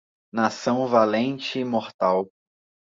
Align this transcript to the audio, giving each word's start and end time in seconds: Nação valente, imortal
Nação 0.33 0.87
valente, 0.87 1.59
imortal 1.59 2.27